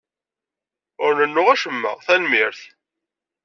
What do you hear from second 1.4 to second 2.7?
acemma, tanemmirt.